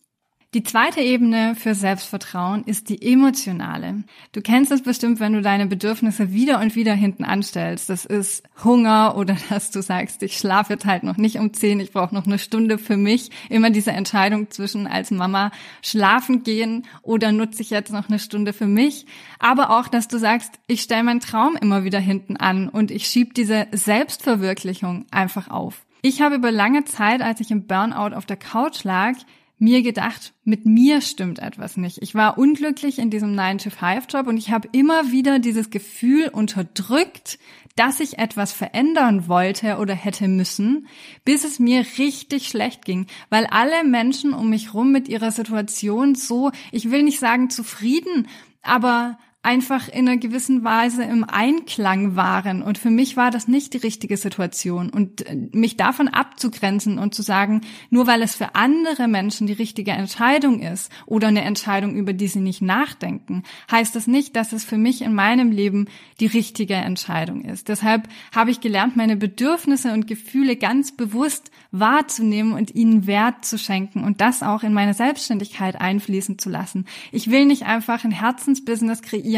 Die 0.56 0.64
zweite 0.64 1.02
Ebene 1.02 1.54
für 1.54 1.76
Selbstvertrauen 1.76 2.64
ist 2.64 2.88
die 2.88 3.02
emotionale. 3.02 4.06
Du 4.32 4.40
kennst 4.40 4.72
es 4.72 4.84
bestimmt, 4.84 5.20
wenn 5.20 5.34
du 5.34 5.42
deine 5.42 5.66
Bedürfnisse 5.66 6.32
wieder 6.32 6.62
und 6.62 6.78
wieder 6.78 6.94
hinten 6.94 7.26
anstellst. 7.26 7.90
Das 7.90 8.06
ist 8.06 8.42
Hunger 8.64 9.18
oder 9.18 9.36
dass 9.50 9.72
du 9.72 9.82
sagst, 9.82 10.24
ich 10.24 10.38
schlafe 10.38 10.72
jetzt 10.72 10.86
halt 10.86 11.04
noch 11.04 11.18
nicht 11.18 11.40
um 11.40 11.52
zehn, 11.52 11.82
ich 11.82 11.92
brauche 11.92 12.16
noch 12.16 12.26
eine 12.26 12.40
Stunde 12.40 12.78
für 12.78 12.96
mich. 12.96 13.32
Immer 13.50 13.70
diese 13.70 13.92
Entscheidung 13.92 14.50
zwischen 14.50 14.88
als 14.88 15.12
Mama 15.12 15.52
schlafen 15.82 16.44
gehen 16.44 16.86
oder 17.02 17.34
nutze 17.34 17.62
ich 17.62 17.70
jetzt 17.70 17.92
noch 17.92 18.08
eine 18.08 18.18
Stunde 18.18 18.54
für 18.54 18.68
mich. 18.68 19.06
Aber 19.40 19.78
auch, 19.78 19.90
dass 19.90 20.08
du 20.08 20.18
sagst, 20.18 20.54
ich 20.68 20.80
stelle 20.80 21.04
meinen 21.04 21.20
Traum 21.20 21.58
immer 21.60 21.84
wieder 21.84 22.00
hinten 22.00 22.38
an 22.38 22.70
und 22.70 22.92
ich 22.92 23.08
schiebe 23.08 23.34
diese 23.34 23.68
Selbstverwirklichung 23.74 25.06
einfach 25.12 25.50
auf. 25.50 25.86
Ich 26.02 26.22
habe 26.22 26.36
über 26.36 26.52
lange 26.52 26.86
Zeit, 26.86 27.22
als 27.22 27.42
ich 27.42 27.52
im 27.52 27.68
Burnout 27.68 28.16
auf 28.16 28.26
der 28.26 28.38
Couch 28.38 28.86
lag, 28.86 29.16
mir 29.58 29.82
gedacht, 29.82 30.34
mit 30.44 30.66
mir 30.66 31.02
stimmt 31.02 31.40
etwas 31.40 31.78
nicht. 31.78 32.02
Ich 32.02 32.14
war 32.14 32.38
unglücklich 32.38 33.00
in 33.00 33.10
diesem 33.10 33.36
9-to-5-Job 33.36 34.28
und 34.28 34.38
ich 34.38 34.52
habe 34.52 34.68
immer 34.74 35.12
wieder 35.12 35.40
dieses 35.40 35.70
Gefühl 35.70 36.28
unterdrückt, 36.28 37.40
dass 37.76 38.00
ich 38.00 38.18
etwas 38.18 38.52
verändern 38.52 39.28
wollte 39.28 39.78
oder 39.78 39.94
hätte 39.94 40.28
müssen, 40.28 40.88
bis 41.24 41.44
es 41.44 41.60
mir 41.60 41.86
richtig 41.98 42.48
schlecht 42.48 42.86
ging, 42.86 43.08
weil 43.30 43.46
alle 43.48 43.84
Menschen 43.84 44.34
um 44.34 44.50
mich 44.50 44.74
rum 44.74 44.92
mit 44.92 45.08
ihrer 45.08 45.32
Situation 45.32 46.16
so, 46.16 46.52
ich 46.72 46.92
will 46.92 47.04
nicht 47.04 47.20
sagen 47.20 47.50
zufrieden, 47.50 48.28
aber 48.62 49.18
einfach 49.46 49.88
in 49.88 50.10
einer 50.10 50.18
gewissen 50.18 50.64
Weise 50.64 51.04
im 51.04 51.24
Einklang 51.24 52.16
waren. 52.16 52.62
Und 52.64 52.78
für 52.78 52.90
mich 52.90 53.16
war 53.16 53.30
das 53.30 53.48
nicht 53.48 53.74
die 53.74 53.78
richtige 53.78 54.18
Situation. 54.18 54.90
Und 54.90 55.26
äh, 55.28 55.36
mich 55.52 55.78
davon 55.78 56.08
abzugrenzen 56.08 56.98
und 56.98 57.14
zu 57.14 57.22
sagen, 57.22 57.62
nur 57.90 58.08
weil 58.08 58.22
es 58.24 58.36
für 58.36 58.56
andere 58.56 59.08
Menschen 59.08 59.48
die 59.48 59.54
richtige 59.54 59.92
Entscheidung 59.92 60.62
ist 60.62 60.92
oder 61.06 61.28
eine 61.28 61.44
Entscheidung, 61.44 61.96
über 61.96 62.12
die 62.12 62.28
sie 62.28 62.40
nicht 62.40 62.62
nachdenken, 62.62 63.44
heißt 63.72 63.96
das 63.96 64.08
nicht, 64.08 64.36
dass 64.36 64.52
es 64.52 64.66
für 64.66 64.78
mich 64.78 65.04
in 65.04 65.14
meinem 65.14 65.52
Leben 65.52 65.88
die 66.20 66.26
richtige 66.26 66.74
Entscheidung 66.74 67.44
ist. 67.46 67.70
Deshalb 67.70 68.10
habe 68.36 68.50
ich 68.50 68.62
gelernt, 68.62 68.96
meine 68.96 69.16
Bedürfnisse 69.16 69.94
und 69.94 70.08
Gefühle 70.08 70.56
ganz 70.56 70.92
bewusst 70.92 71.52
wahrzunehmen 71.72 72.54
und 72.54 72.74
ihnen 72.74 73.06
Wert 73.06 73.46
zu 73.46 73.60
schenken 73.60 74.04
und 74.04 74.22
das 74.22 74.42
auch 74.42 74.64
in 74.64 74.74
meine 74.74 74.96
Selbstständigkeit 74.96 75.80
einfließen 75.80 76.40
zu 76.40 76.50
lassen. 76.50 76.86
Ich 77.12 77.30
will 77.30 77.46
nicht 77.46 77.64
einfach 77.64 78.04
ein 78.04 78.12
Herzensbusiness 78.12 79.04
kreieren, 79.04 79.35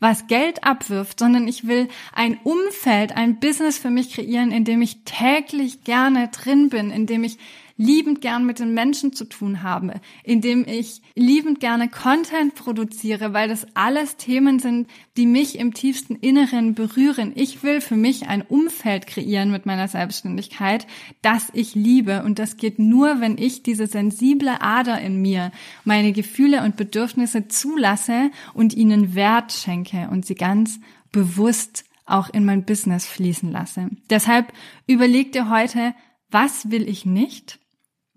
was 0.00 0.26
Geld 0.26 0.64
abwirft, 0.64 1.18
sondern 1.18 1.48
ich 1.48 1.66
will 1.66 1.88
ein 2.12 2.38
Umfeld, 2.44 3.16
ein 3.16 3.40
Business 3.40 3.78
für 3.78 3.90
mich 3.90 4.12
kreieren, 4.14 4.52
in 4.52 4.64
dem 4.64 4.82
ich 4.82 5.04
täglich 5.04 5.84
gerne 5.84 6.28
drin 6.28 6.68
bin, 6.68 6.90
in 6.90 7.06
dem 7.06 7.24
ich 7.24 7.38
liebend 7.80 8.20
gern 8.20 8.44
mit 8.44 8.58
den 8.58 8.74
Menschen 8.74 9.14
zu 9.14 9.24
tun 9.24 9.62
habe, 9.62 10.02
indem 10.22 10.66
ich 10.68 11.00
liebend 11.14 11.60
gerne 11.60 11.88
Content 11.88 12.54
produziere, 12.54 13.32
weil 13.32 13.48
das 13.48 13.66
alles 13.72 14.18
Themen 14.18 14.58
sind, 14.58 14.86
die 15.16 15.24
mich 15.24 15.58
im 15.58 15.72
tiefsten 15.72 16.14
Inneren 16.16 16.74
berühren. 16.74 17.32
Ich 17.34 17.62
will 17.62 17.80
für 17.80 17.96
mich 17.96 18.28
ein 18.28 18.42
Umfeld 18.42 19.06
kreieren 19.06 19.50
mit 19.50 19.64
meiner 19.64 19.88
Selbstständigkeit, 19.88 20.86
das 21.22 21.48
ich 21.54 21.74
liebe. 21.74 22.22
Und 22.22 22.38
das 22.38 22.58
geht 22.58 22.78
nur, 22.78 23.22
wenn 23.22 23.38
ich 23.38 23.62
diese 23.62 23.86
sensible 23.86 24.60
Ader 24.60 25.00
in 25.00 25.22
mir, 25.22 25.50
meine 25.84 26.12
Gefühle 26.12 26.62
und 26.64 26.76
Bedürfnisse 26.76 27.48
zulasse 27.48 28.30
und 28.52 28.74
ihnen 28.74 29.14
Wert 29.14 29.52
schenke 29.52 30.08
und 30.10 30.26
sie 30.26 30.34
ganz 30.34 30.80
bewusst 31.12 31.86
auch 32.04 32.28
in 32.28 32.44
mein 32.44 32.66
Business 32.66 33.06
fließen 33.06 33.50
lasse. 33.50 33.88
Deshalb 34.10 34.52
überleg 34.86 35.32
dir 35.32 35.48
heute, 35.48 35.94
was 36.30 36.70
will 36.70 36.86
ich 36.86 37.06
nicht? 37.06 37.59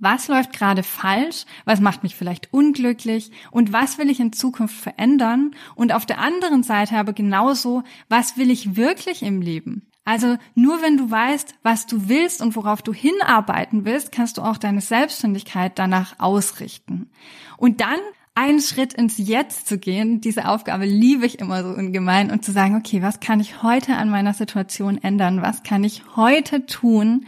Was 0.04 0.28
läuft 0.28 0.52
gerade 0.52 0.84
falsch? 0.84 1.46
Was 1.64 1.80
macht 1.80 2.04
mich 2.04 2.16
vielleicht 2.16 2.52
unglücklich? 2.52 3.32
Und 3.52 3.72
was 3.72 3.98
will 3.98 4.10
ich 4.10 4.20
in 4.20 4.34
Zukunft 4.34 4.76
verändern? 4.76 5.56
Und 5.76 5.94
auf 5.94 6.06
der 6.06 6.20
anderen 6.20 6.62
Seite 6.62 6.98
aber 6.98 7.14
genauso, 7.14 7.84
was 8.10 8.36
will 8.36 8.52
ich 8.52 8.76
wirklich 8.76 9.24
im 9.24 9.42
Leben? 9.42 9.88
Also 10.04 10.38
nur 10.56 10.82
wenn 10.82 10.98
du 10.98 11.10
weißt, 11.10 11.56
was 11.64 11.86
du 11.88 12.10
willst 12.10 12.42
und 12.42 12.58
worauf 12.58 12.82
du 12.82 12.94
hinarbeiten 12.94 13.86
willst, 13.86 14.12
kannst 14.12 14.38
du 14.38 14.42
auch 14.42 14.58
deine 14.58 14.82
Selbstständigkeit 14.82 15.80
danach 15.80 16.20
ausrichten. 16.20 17.10
Und 17.56 17.80
dann 17.80 18.00
einen 18.36 18.60
Schritt 18.60 18.94
ins 18.94 19.18
Jetzt 19.18 19.68
zu 19.68 19.78
gehen, 19.78 20.20
diese 20.20 20.50
Aufgabe 20.50 20.86
liebe 20.86 21.26
ich 21.26 21.40
immer 21.40 21.64
so 21.64 21.70
ungemein 21.70 22.30
und 22.30 22.44
zu 22.44 22.52
sagen, 22.52 22.76
okay, 22.76 23.02
was 23.02 23.22
kann 23.22 23.40
ich 23.40 23.64
heute 23.64 23.96
an 23.96 24.10
meiner 24.10 24.34
Situation 24.34 25.02
ändern? 25.02 25.42
Was 25.42 25.64
kann 25.64 25.86
ich 25.86 26.04
heute 26.18 26.66
tun, 26.66 27.26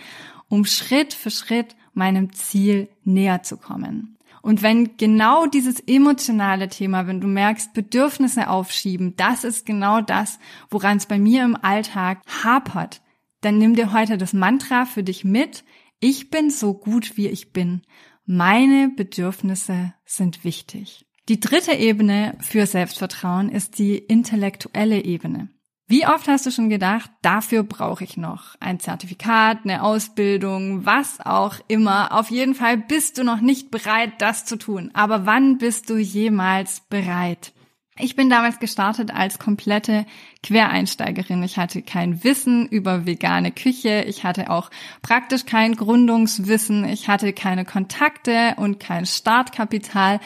um 0.50 0.65
Schritt 0.65 1.13
für 1.13 1.32
Schritt 1.32 1.75
meinem 1.96 2.32
Ziel 2.34 2.90
näher 3.04 3.44
zu 3.44 3.58
kommen. 3.58 4.18
Und 4.42 4.62
wenn 4.62 4.96
genau 4.98 5.48
dieses 5.48 5.80
emotionale 5.80 6.70
Thema, 6.70 7.08
wenn 7.08 7.20
du 7.20 7.25
merkst, 7.25 7.74
Bedürfnisse 7.74 8.48
aufschieben, 8.48 9.16
das 9.16 9.44
ist 9.44 9.66
genau 9.66 10.02
das, 10.02 10.38
woran 10.70 10.98
es 10.98 11.08
bei 11.08 11.18
mir 11.18 11.44
im 11.44 11.56
Alltag 11.56 12.22
hapert, 12.44 13.02
dann 13.42 13.58
nimm 13.58 13.75
dir 13.75 13.92
heute 13.92 14.20
das 14.20 14.34
Mantra 14.34 14.86
für 14.86 15.04
dich 15.04 15.25
mit. 15.25 15.64
Ich 16.00 16.30
bin 16.30 16.52
so 16.52 16.75
gut, 16.75 17.18
wie 17.18 17.28
ich 17.28 17.54
bin. 17.54 17.82
Meine 18.28 18.90
Bedürfnisse 18.90 19.94
sind 20.06 20.44
wichtig. 20.44 21.08
Die 21.28 21.40
dritte 21.40 21.74
Ebene 21.74 22.38
für 22.40 22.68
Selbstvertrauen 22.68 23.50
ist 23.50 23.80
die 23.80 23.98
intellektuelle 23.98 25.04
Ebene. 25.04 25.50
Wie 25.88 26.08
oft 26.08 26.27
hast 26.27 26.48
du 26.48 26.51
schon 26.51 26.70
gedacht, 26.70 27.12
dafür 27.22 27.62
brauche 27.62 28.04
ich 28.04 28.18
noch 28.18 28.56
ein 28.60 28.80
Zertifikat, 28.80 29.60
eine 29.63 29.84
Ausbildung, 29.84 30.84
was 30.84 31.24
auch 31.24 31.58
immer. 31.68 32.12
Auf 32.12 32.32
jeden 32.32 32.56
Fall 32.56 32.77
bist 32.77 33.20
du 33.20 33.24
noch 33.24 33.39
nicht 33.39 33.70
bereit, 33.70 34.13
das 34.18 34.46
zu 34.46 34.58
tun. 34.58 34.89
Aber 34.94 35.27
wann 35.27 35.60
bist 35.60 35.92
du 35.92 35.98
jemals 35.98 36.80
bereit? 36.89 37.54
Ich 38.00 38.15
bin 38.15 38.32
damals 38.32 38.60
gestartet 38.60 39.13
als 39.13 39.38
komplette 39.38 40.08
Quereinsteigerin. 40.42 41.44
Ich 41.44 41.58
hatte 41.58 41.84
kein 41.84 42.24
Wissen 42.24 42.68
über 42.68 43.06
vegane 43.06 43.51
Küche. 43.51 44.06
Ich 44.08 44.24
hatte 44.24 44.50
auch 44.50 44.72
praktisch 45.04 45.46
kein 45.46 45.75
Gründungswissen. 45.75 46.84
Ich 46.86 47.10
hatte 47.10 47.32
keine 47.32 47.63
Kontakte 47.63 48.56
und 48.58 48.80
kein 48.80 49.06
Startkapital. 49.06 50.20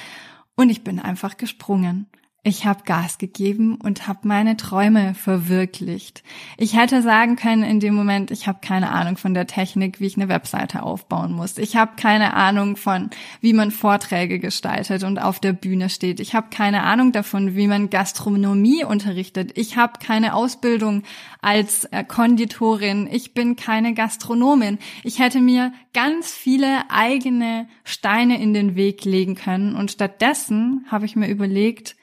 Und 0.56 0.70
ich 0.70 0.86
bin 0.86 1.00
einfach 1.00 1.36
gesprungen. 1.36 2.08
Ich 2.50 2.66
habe 2.66 2.82
Gas 2.84 3.20
gegeben 3.20 3.76
und 3.76 4.08
habe 4.08 4.28
meine 4.28 4.58
Träume 4.58 5.14
verwirklicht. 5.14 6.24
Ich 6.58 6.76
hätte 6.76 7.04
sagen 7.04 7.36
können 7.36 7.62
in 7.62 7.80
dem 7.80 7.94
Moment, 7.94 8.32
ich 8.32 8.48
habe 8.48 8.58
keine 8.60 8.90
Ahnung 8.90 9.18
von 9.18 9.36
der 9.36 9.46
Technik, 9.46 10.00
wie 10.00 10.08
ich 10.08 10.18
eine 10.18 10.30
Webseite 10.30 10.82
aufbauen 10.82 11.32
muss. 11.32 11.60
Ich 11.60 11.76
habe 11.76 11.92
keine 11.96 12.34
Ahnung 12.34 12.76
von, 12.76 13.12
wie 13.40 13.54
man 13.54 13.70
Vorträge 13.70 14.40
gestaltet 14.40 15.04
und 15.04 15.20
auf 15.20 15.40
der 15.40 15.54
Bühne 15.54 15.90
steht. 15.90 16.20
Ich 16.20 16.34
habe 16.34 16.48
keine 16.50 16.82
Ahnung 16.82 17.12
davon, 17.12 17.56
wie 17.56 17.68
man 17.68 17.92
Gastronomie 17.92 18.84
unterrichtet. 18.84 19.52
Ich 19.54 19.78
habe 19.78 20.00
keine 20.04 20.34
Ausbildung 20.34 21.04
als 21.44 21.84
äh, 21.92 22.04
Konditorin. 22.04 23.08
Ich 23.12 23.36
bin 23.36 23.58
keine 23.58 23.94
Gastronomin. 23.94 24.80
Ich 25.04 25.20
hätte 25.20 25.40
mir 25.40 25.72
ganz 25.94 26.32
viele 26.32 26.90
eigene 26.90 27.68
Steine 27.84 28.42
in 28.42 28.56
den 28.56 28.76
Weg 28.76 29.06
legen 29.06 29.36
können 29.36 29.76
und 29.76 29.92
stattdessen 29.92 30.88
habe 30.90 31.06
ich 31.06 31.16
mir 31.16 31.28
überlegt, 31.28 31.96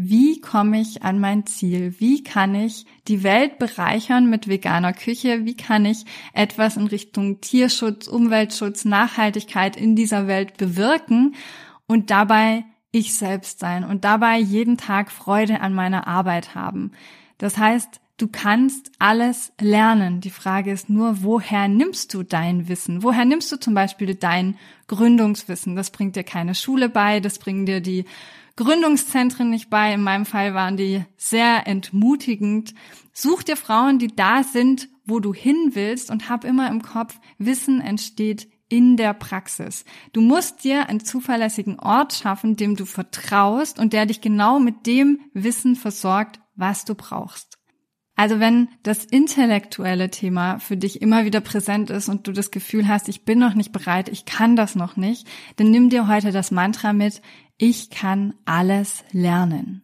wie 0.00 0.40
komme 0.40 0.80
ich 0.80 1.02
an 1.02 1.18
mein 1.18 1.44
Ziel? 1.44 1.92
Wie 1.98 2.22
kann 2.22 2.54
ich 2.54 2.86
die 3.08 3.24
Welt 3.24 3.58
bereichern 3.58 4.30
mit 4.30 4.46
veganer 4.46 4.92
Küche? 4.92 5.44
Wie 5.44 5.56
kann 5.56 5.84
ich 5.84 6.04
etwas 6.32 6.76
in 6.76 6.86
Richtung 6.86 7.40
Tierschutz, 7.40 8.06
Umweltschutz, 8.06 8.84
Nachhaltigkeit 8.84 9.76
in 9.76 9.96
dieser 9.96 10.28
Welt 10.28 10.56
bewirken 10.56 11.34
und 11.88 12.10
dabei 12.10 12.64
ich 12.92 13.16
selbst 13.16 13.58
sein 13.58 13.82
und 13.82 14.04
dabei 14.04 14.38
jeden 14.38 14.76
Tag 14.76 15.10
Freude 15.10 15.60
an 15.60 15.74
meiner 15.74 16.06
Arbeit 16.06 16.54
haben? 16.54 16.92
Das 17.36 17.58
heißt, 17.58 18.00
du 18.18 18.28
kannst 18.28 18.92
alles 19.00 19.52
lernen. 19.60 20.20
Die 20.20 20.30
Frage 20.30 20.70
ist 20.70 20.88
nur, 20.88 21.24
woher 21.24 21.66
nimmst 21.66 22.14
du 22.14 22.22
dein 22.22 22.68
Wissen? 22.68 23.02
Woher 23.02 23.24
nimmst 23.24 23.50
du 23.50 23.58
zum 23.58 23.74
Beispiel 23.74 24.14
dein 24.14 24.58
Gründungswissen? 24.86 25.74
Das 25.74 25.90
bringt 25.90 26.14
dir 26.14 26.22
keine 26.22 26.54
Schule 26.54 26.88
bei, 26.88 27.18
das 27.18 27.40
bringen 27.40 27.66
dir 27.66 27.80
die 27.80 28.04
Gründungszentren 28.58 29.50
nicht 29.50 29.70
bei. 29.70 29.94
In 29.94 30.02
meinem 30.02 30.26
Fall 30.26 30.52
waren 30.52 30.76
die 30.76 31.04
sehr 31.16 31.68
entmutigend. 31.68 32.74
Such 33.12 33.44
dir 33.44 33.56
Frauen, 33.56 34.00
die 34.00 34.08
da 34.08 34.42
sind, 34.42 34.88
wo 35.06 35.20
du 35.20 35.32
hin 35.32 35.70
willst 35.74 36.10
und 36.10 36.28
hab 36.28 36.42
immer 36.44 36.68
im 36.68 36.82
Kopf, 36.82 37.20
Wissen 37.38 37.80
entsteht 37.80 38.48
in 38.68 38.96
der 38.96 39.14
Praxis. 39.14 39.84
Du 40.12 40.20
musst 40.20 40.64
dir 40.64 40.88
einen 40.88 40.98
zuverlässigen 40.98 41.78
Ort 41.78 42.14
schaffen, 42.14 42.56
dem 42.56 42.74
du 42.74 42.84
vertraust 42.84 43.78
und 43.78 43.92
der 43.92 44.06
dich 44.06 44.20
genau 44.20 44.58
mit 44.58 44.86
dem 44.86 45.20
Wissen 45.34 45.76
versorgt, 45.76 46.40
was 46.56 46.84
du 46.84 46.96
brauchst. 46.96 47.58
Also 48.16 48.40
wenn 48.40 48.68
das 48.82 49.04
intellektuelle 49.04 50.10
Thema 50.10 50.58
für 50.58 50.76
dich 50.76 51.00
immer 51.00 51.24
wieder 51.24 51.40
präsent 51.40 51.90
ist 51.90 52.08
und 52.08 52.26
du 52.26 52.32
das 52.32 52.50
Gefühl 52.50 52.88
hast, 52.88 53.08
ich 53.08 53.24
bin 53.24 53.38
noch 53.38 53.54
nicht 53.54 53.70
bereit, 53.70 54.08
ich 54.08 54.24
kann 54.24 54.56
das 54.56 54.74
noch 54.74 54.96
nicht, 54.96 55.28
dann 55.54 55.70
nimm 55.70 55.88
dir 55.88 56.08
heute 56.08 56.32
das 56.32 56.50
Mantra 56.50 56.92
mit, 56.92 57.22
ich 57.58 57.90
kann 57.90 58.34
alles 58.44 59.04
lernen. 59.12 59.82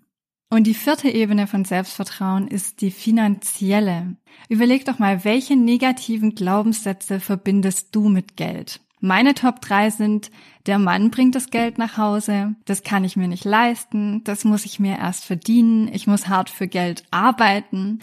Und 0.48 0.68
die 0.68 0.74
vierte 0.74 1.08
Ebene 1.08 1.48
von 1.48 1.64
Selbstvertrauen 1.64 2.46
ist 2.46 2.80
die 2.80 2.92
finanzielle. 2.92 4.16
Überleg 4.48 4.84
doch 4.84 5.00
mal, 5.00 5.24
welche 5.24 5.56
negativen 5.56 6.36
Glaubenssätze 6.36 7.18
verbindest 7.18 7.88
du 7.94 8.08
mit 8.08 8.36
Geld? 8.36 8.80
Meine 9.00 9.34
Top 9.34 9.60
3 9.60 9.90
sind, 9.90 10.30
der 10.66 10.78
Mann 10.78 11.10
bringt 11.10 11.34
das 11.34 11.50
Geld 11.50 11.76
nach 11.76 11.98
Hause, 11.98 12.54
das 12.64 12.84
kann 12.84 13.04
ich 13.04 13.16
mir 13.16 13.28
nicht 13.28 13.44
leisten, 13.44 14.22
das 14.24 14.44
muss 14.44 14.64
ich 14.64 14.80
mir 14.80 14.96
erst 14.96 15.24
verdienen, 15.24 15.88
ich 15.92 16.06
muss 16.06 16.28
hart 16.28 16.48
für 16.48 16.68
Geld 16.68 17.02
arbeiten. 17.10 17.98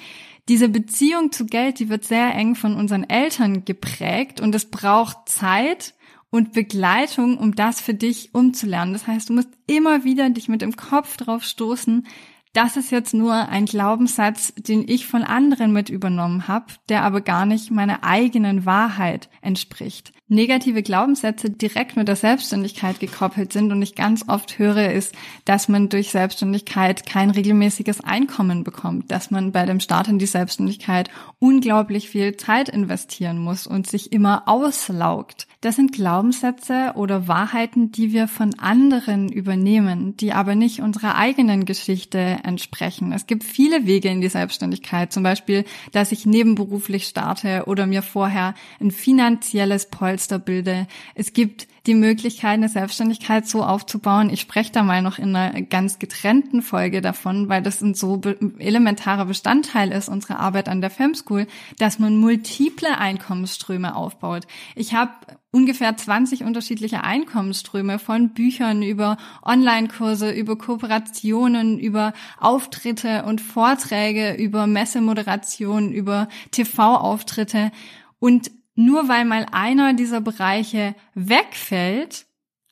Diese 0.48 0.70
Beziehung 0.70 1.32
zu 1.32 1.46
Geld, 1.46 1.80
die 1.80 1.90
wird 1.90 2.04
sehr 2.04 2.36
eng 2.36 2.56
von 2.56 2.76
unseren 2.76 3.10
Eltern 3.10 3.66
geprägt 3.66 4.42
und 4.42 4.54
es 4.54 4.70
braucht 4.70 5.30
Zeit 5.30 5.96
und 6.32 6.54
Begleitung, 6.54 7.38
um 7.38 7.56
das 7.56 7.82
für 7.82 7.94
dich 7.94 8.34
umzulernen. 8.34 8.94
Das 8.94 9.06
heißt, 9.06 9.30
du 9.30 9.34
musst 9.34 9.50
immer 9.68 10.04
wieder 10.04 10.30
dich 10.30 10.48
mit 10.48 10.62
dem 10.62 10.76
Kopf 10.76 11.18
drauf 11.18 11.44
stoßen, 11.44 12.08
das 12.54 12.76
ist 12.76 12.92
jetzt 12.92 13.14
nur 13.14 13.34
ein 13.34 13.66
Glaubenssatz, 13.66 14.54
den 14.56 14.88
ich 14.88 15.08
von 15.08 15.24
anderen 15.24 15.72
mit 15.72 15.90
übernommen 15.90 16.48
habe, 16.48 16.66
der 16.90 17.04
aber 17.04 17.22
gar 17.22 17.46
nicht 17.46 17.72
meiner 17.72 18.04
eigenen 18.04 18.66
Wahrheit 18.66 19.30
entspricht. 19.42 20.12
Negative 20.28 20.82
Glaubenssätze 20.82 21.50
direkt 21.50 21.98
mit 21.98 22.08
der 22.08 22.16
Selbstständigkeit 22.16 23.02
gekoppelt 23.02 23.52
sind 23.52 23.72
und 23.72 23.82
ich 23.82 23.96
ganz 23.96 24.30
oft 24.30 24.60
höre, 24.60 24.92
ist, 24.92 25.14
dass 25.44 25.68
man 25.68 25.90
durch 25.90 26.12
Selbstständigkeit 26.12 27.06
kein 27.06 27.32
regelmäßiges 27.32 28.02
Einkommen 28.02 28.64
bekommt, 28.64 29.12
dass 29.12 29.30
man 29.30 29.52
bei 29.52 29.66
dem 29.66 29.82
Start 29.82 30.08
in 30.08 30.20
die 30.20 30.26
Selbstständigkeit 30.26 31.10
unglaublich 31.40 32.10
viel 32.10 32.38
Zeit 32.38 32.70
investieren 32.70 33.40
muss 33.40 33.68
und 33.68 33.88
sich 33.88 34.14
immer 34.14 34.44
auslaugt. 34.48 35.48
Das 35.60 35.76
sind 35.76 35.92
Glaubenssätze 35.92 36.94
oder 36.96 37.28
Wahrheiten, 37.28 37.92
die 37.92 38.14
wir 38.14 38.30
von 38.30 38.58
anderen 38.58 39.30
übernehmen, 39.30 40.16
die 40.16 40.32
aber 40.32 40.56
nicht 40.56 40.82
unserer 40.82 41.16
eigenen 41.16 41.66
Geschichte 41.66 42.40
entsprechen. 42.44 43.12
Es 43.14 43.28
gibt 43.28 43.44
viele 43.44 43.86
Wege 43.86 44.10
in 44.10 44.22
die 44.22 44.30
Selbstständigkeit, 44.30 45.12
zum 45.12 45.24
Beispiel, 45.24 45.66
dass 45.92 46.12
ich 46.12 46.26
nebenberuflich 46.26 47.08
starte 47.08 47.64
oder 47.68 47.86
mir 47.86 48.02
vorher 48.02 48.54
ein 48.80 48.92
finanzielles 48.92 49.88
Polster 49.88 50.40
bilde. 50.40 50.88
Es 51.16 51.34
gibt 51.34 51.68
die 51.88 51.96
Möglichkeit, 51.96 52.54
eine 52.54 52.70
Selbstständigkeit 52.70 53.48
so 53.48 53.64
aufzubauen. 53.64 54.30
Ich 54.30 54.42
spreche 54.42 54.72
da 54.72 54.84
mal 54.84 55.02
noch 55.02 55.18
in 55.18 55.36
einer 55.36 55.62
ganz 55.64 55.98
getrennten 55.98 56.62
Folge 56.62 57.02
davon, 57.02 57.50
weil 57.50 57.64
das 57.64 57.82
ein 57.82 57.96
so 57.96 58.22
elementarer 58.60 59.26
Bestandteil 59.26 59.92
ist 59.92 60.10
unserer 60.10 60.40
Arbeit 60.40 60.70
an 60.70 60.82
der 60.82 60.92
Femschool, 60.92 61.48
dass 61.80 61.98
man 61.98 62.18
multiple 62.18 62.98
Einkommensströme 62.98 63.96
aufbaut. 63.96 64.46
Ich 64.76 64.94
habe 64.94 65.12
ungefähr 65.52 65.96
20 65.96 66.44
unterschiedliche 66.44 67.04
Einkommensströme 67.04 68.00
von 68.00 68.30
Büchern 68.30 68.82
über 68.82 69.18
Online-Kurse, 69.44 70.32
über 70.32 70.58
Kooperationen, 70.58 71.78
über 71.78 72.14
Auftritte 72.40 73.24
und 73.26 73.42
Vorträge, 73.42 74.34
über 74.34 74.66
Messemoderation, 74.66 75.92
über 75.92 76.30
TV-Auftritte. 76.52 77.72
Und 78.20 78.52
nur 78.76 79.10
weil 79.10 79.26
mal 79.26 79.46
einer 79.52 79.94
dieser 79.94 80.22
Bereiche 80.22 80.96
wegfällt, 81.14 82.26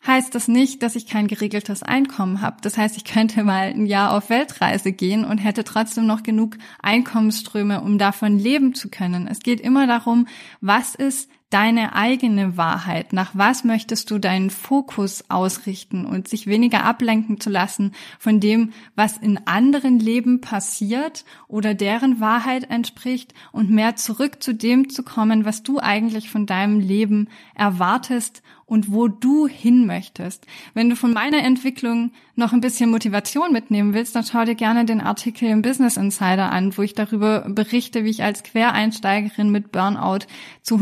heißt 0.07 0.33
das 0.33 0.47
nicht, 0.47 0.81
dass 0.81 0.95
ich 0.95 1.07
kein 1.07 1.27
geregeltes 1.27 1.83
Einkommen 1.83 2.41
habe. 2.41 2.57
Das 2.61 2.77
heißt, 2.77 2.95
ich 2.95 3.03
könnte 3.03 3.43
mal 3.43 3.73
ein 3.73 3.85
Jahr 3.85 4.15
auf 4.15 4.29
Weltreise 4.29 4.93
gehen 4.93 5.25
und 5.25 5.39
hätte 5.39 5.65
trotzdem 5.65 6.05
noch 6.05 6.23
genug 6.23 6.57
Einkommensströme, 6.81 7.81
um 7.81 7.97
davon 7.97 8.39
leben 8.39 8.73
zu 8.73 8.89
können. 8.89 9.27
Es 9.27 9.39
geht 9.39 9.59
immer 9.59 9.87
darum, 9.87 10.27
was 10.61 10.95
ist 10.95 11.29
deine 11.49 11.95
eigene 11.95 12.57
Wahrheit? 12.57 13.13
Nach 13.13 13.31
was 13.33 13.63
möchtest 13.63 14.11
du 14.11 14.19
deinen 14.19 14.49
Fokus 14.49 15.25
ausrichten 15.29 16.05
und 16.05 16.27
sich 16.27 16.47
weniger 16.47 16.83
ablenken 16.83 17.39
zu 17.39 17.49
lassen 17.49 17.93
von 18.19 18.39
dem, 18.39 18.71
was 18.95 19.17
in 19.17 19.39
anderen 19.47 19.99
Leben 19.99 20.41
passiert 20.41 21.25
oder 21.47 21.73
deren 21.73 22.19
Wahrheit 22.19 22.69
entspricht 22.69 23.33
und 23.51 23.69
mehr 23.69 23.95
zurück 23.95 24.43
zu 24.43 24.53
dem 24.53 24.89
zu 24.89 25.03
kommen, 25.03 25.45
was 25.45 25.63
du 25.63 25.79
eigentlich 25.79 26.29
von 26.29 26.45
deinem 26.45 26.79
Leben 26.79 27.27
erwartest 27.55 28.43
und 28.69 28.91
wo 28.91 29.07
du 29.07 29.47
hin 29.47 29.87
möchtest. 29.87 30.45
Wenn 30.75 30.89
du 30.89 30.95
von 30.95 31.11
meiner 31.11 31.43
Entwicklung 31.43 32.11
noch 32.35 32.53
ein 32.53 32.61
bisschen 32.61 32.91
Motivation 32.91 33.51
mitnehmen 33.51 33.93
willst, 33.93 34.15
dann 34.15 34.23
schau 34.23 34.45
dir 34.45 34.55
gerne 34.55 34.85
den 34.85 35.01
Artikel 35.01 35.49
im 35.49 35.63
Business 35.63 35.97
Insider 35.97 36.51
an, 36.51 36.77
wo 36.77 36.83
ich 36.83 36.93
darüber 36.93 37.41
berichte, 37.49 38.03
wie 38.03 38.11
ich 38.11 38.23
als 38.23 38.43
Quereinsteigerin 38.43 39.49
mit 39.49 39.71
Burnout 39.71 40.25
zu 40.61 40.79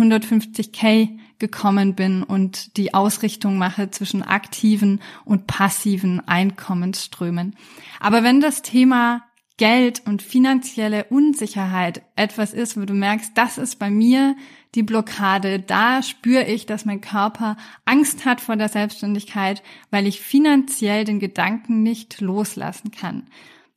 150k 0.58 1.18
gekommen 1.40 1.96
bin 1.96 2.24
und 2.24 2.78
die 2.78 2.94
Ausrichtung 2.94 3.58
mache 3.58 3.92
zwischen 3.92 4.24
aktiven 4.24 5.02
und 5.26 5.48
passiven 5.48 6.28
Einkommensströmen. 6.28 7.56
Aber 8.00 8.24
wenn 8.24 8.42
das 8.42 8.62
Thema 8.62 9.24
Geld 9.58 10.04
und 10.06 10.22
finanzielle 10.22 11.06
Unsicherheit 11.06 12.04
etwas 12.16 12.54
ist, 12.54 12.80
wo 12.80 12.86
du 12.86 12.94
merkst, 12.94 13.32
das 13.36 13.58
ist 13.58 13.80
bei 13.80 13.90
mir 13.90 14.36
die 14.76 14.84
Blockade, 14.84 15.60
da 15.60 16.04
spüre 16.04 16.44
ich, 16.44 16.68
dass 16.68 16.86
mein 16.86 17.02
Körper 17.02 17.58
Angst 17.86 18.26
hat 18.26 18.40
vor 18.40 18.56
der 18.56 18.70
Selbstständigkeit, 18.70 19.64
weil 19.90 20.06
ich 20.06 20.22
finanziell 20.22 21.06
den 21.06 21.20
Gedanken 21.20 21.82
nicht 21.82 22.22
loslassen 22.22 22.92
kann. 22.92 23.28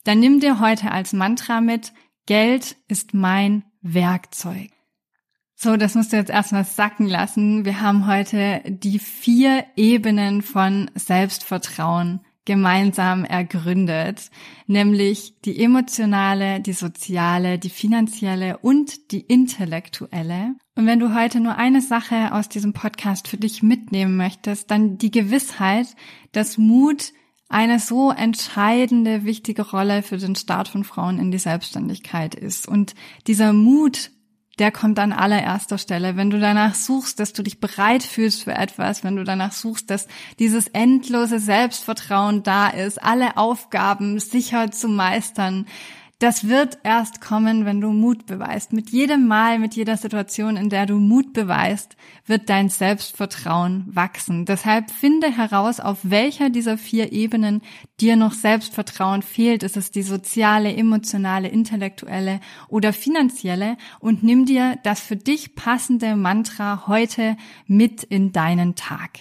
Dann 0.05 0.21
nimm 0.21 0.40
dir 0.40 0.61
heute 0.61 0.90
als 0.90 1.12
Mantra 1.14 1.61
mit, 1.62 1.93
Geld 2.27 2.77
ist 2.88 3.14
mein 3.14 3.64
Werkzeug. 3.81 4.71
So, 5.62 5.77
das 5.77 5.94
musst 5.94 6.14
du 6.14 6.16
jetzt 6.16 6.31
erstmal 6.31 6.64
sacken 6.64 7.07
lassen. 7.07 7.66
Wir 7.66 7.83
haben 7.83 8.07
heute 8.07 8.62
die 8.66 8.99
vier 8.99 9.66
Ebenen 9.77 10.40
von 10.40 10.90
Selbstvertrauen 10.94 12.20
gemeinsam 12.46 13.27
ergründet, 13.27 14.31
nämlich 14.66 15.35
die 15.44 15.62
emotionale, 15.62 16.61
die 16.61 16.73
soziale, 16.73 17.59
die 17.59 17.68
finanzielle 17.68 18.57
und 18.57 19.12
die 19.12 19.20
intellektuelle. 19.20 20.55
Und 20.77 20.87
wenn 20.87 20.99
du 20.99 21.14
heute 21.14 21.40
nur 21.40 21.57
eine 21.57 21.83
Sache 21.83 22.33
aus 22.33 22.49
diesem 22.49 22.73
Podcast 22.73 23.29
für 23.29 23.37
dich 23.37 23.62
mitnehmen 23.62 24.16
möchtest, 24.16 24.70
dann 24.70 24.96
die 24.96 25.11
Gewissheit, 25.11 25.88
dass 26.33 26.57
Mut 26.57 27.12
eine 27.51 27.81
so 27.81 28.12
entscheidende, 28.12 29.27
wichtige 29.27 29.61
Rolle 29.61 30.03
für 30.03 30.16
den 30.16 30.37
Start 30.37 30.68
von 30.68 30.85
Frauen 30.85 31.18
in 31.18 31.31
die 31.31 31.38
Selbstständigkeit 31.38 32.35
ist. 32.35 32.66
Und 32.66 32.94
dieser 33.27 33.53
Mut 33.53 34.11
der 34.61 34.70
kommt 34.70 34.99
an 34.99 35.12
allererster 35.12 35.79
Stelle. 35.79 36.16
Wenn 36.16 36.29
du 36.29 36.38
danach 36.38 36.75
suchst, 36.75 37.18
dass 37.18 37.33
du 37.33 37.42
dich 37.42 37.61
bereit 37.61 38.03
fühlst 38.03 38.44
für 38.44 38.53
etwas, 38.53 39.03
wenn 39.03 39.16
du 39.16 39.25
danach 39.25 39.53
suchst, 39.53 39.90
dass 39.90 40.07
dieses 40.38 40.68
endlose 40.68 41.38
Selbstvertrauen 41.38 42.42
da 42.42 42.68
ist, 42.68 43.03
alle 43.03 43.38
Aufgaben 43.38 44.20
sicher 44.20 44.70
zu 44.70 44.88
meistern, 44.88 45.66
das 46.20 46.48
wird 46.48 46.78
erst 46.85 47.22
kommen, 47.22 47.64
wenn 47.64 47.80
du 47.80 47.92
Mut 47.92 48.26
beweist. 48.26 48.74
Mit 48.74 48.90
jedem 48.90 49.26
Mal, 49.26 49.59
mit 49.59 49.74
jeder 49.74 49.96
Situation, 49.96 50.59
in 50.59 50.68
der 50.68 50.85
du 50.85 50.96
Mut 50.96 51.33
beweist, 51.33 51.96
wird 52.26 52.50
dein 52.50 52.68
Selbstvertrauen 52.68 53.85
wachsen. 53.87 54.44
Deshalb 54.44 54.90
finde 54.90 55.35
heraus, 55.35 55.80
auf 55.80 55.98
welcher 56.02 56.50
dieser 56.50 56.76
vier 56.76 57.11
Ebenen 57.12 57.62
dir 58.00 58.16
noch 58.16 58.35
Selbstvertrauen 58.35 59.22
fehlt. 59.22 59.62
Ist 59.62 59.78
es 59.78 59.92
die 59.92 60.02
soziale, 60.02 60.76
emotionale, 60.76 61.48
intellektuelle 61.48 62.40
oder 62.68 62.92
finanzielle? 62.92 63.78
Und 63.98 64.22
nimm 64.22 64.44
dir 64.44 64.78
das 64.83 65.00
für 65.00 65.16
dich 65.16 65.54
passende 65.54 66.16
Mantra 66.16 66.87
heute 66.87 67.38
mit 67.66 68.02
in 68.02 68.33
deinen 68.33 68.74
Tag. 68.74 69.20